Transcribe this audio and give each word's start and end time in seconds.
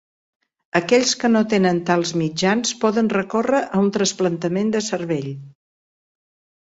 Aquells 0.79 1.11
que 1.23 1.29
no 1.33 1.41
tenen 1.51 1.81
tals 1.89 2.13
mitjans 2.21 2.73
poden 2.85 3.11
recórrer 3.17 3.61
a 3.77 3.85
un 3.85 3.93
trasplantament 3.99 4.73
de 4.77 4.83
cervell. 4.87 5.33